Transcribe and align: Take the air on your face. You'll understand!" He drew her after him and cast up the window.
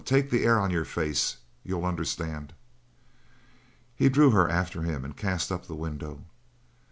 Take 0.03 0.31
the 0.31 0.45
air 0.45 0.59
on 0.59 0.71
your 0.71 0.83
face. 0.83 1.37
You'll 1.63 1.85
understand!" 1.85 2.53
He 3.95 4.09
drew 4.09 4.31
her 4.31 4.49
after 4.49 4.81
him 4.81 5.05
and 5.05 5.15
cast 5.15 5.51
up 5.51 5.67
the 5.67 5.75
window. 5.75 6.23